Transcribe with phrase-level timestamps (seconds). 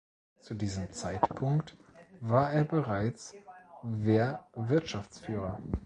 [0.39, 1.77] Zu diesem Zeitpunkt
[2.21, 3.35] war er bereits
[3.83, 5.59] Wehrwirtschaftsführer.